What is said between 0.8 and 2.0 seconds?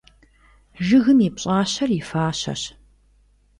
Жыгым и пщӀащэр